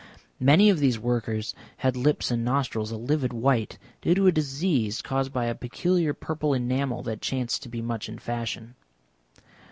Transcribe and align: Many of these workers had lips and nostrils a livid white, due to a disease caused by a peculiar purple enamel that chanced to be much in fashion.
Many 0.39 0.71
of 0.71 0.79
these 0.79 0.97
workers 0.97 1.53
had 1.77 1.95
lips 1.95 2.31
and 2.31 2.43
nostrils 2.43 2.89
a 2.89 2.97
livid 2.97 3.31
white, 3.33 3.77
due 4.01 4.15
to 4.15 4.25
a 4.25 4.31
disease 4.31 4.99
caused 4.99 5.31
by 5.31 5.45
a 5.45 5.53
peculiar 5.53 6.15
purple 6.15 6.55
enamel 6.55 7.03
that 7.03 7.21
chanced 7.21 7.61
to 7.61 7.69
be 7.69 7.83
much 7.83 8.09
in 8.09 8.17
fashion. 8.17 8.73